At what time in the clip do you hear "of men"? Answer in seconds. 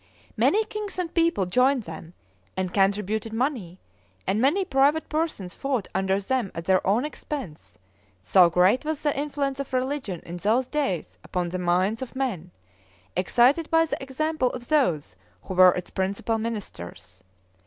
12.01-12.49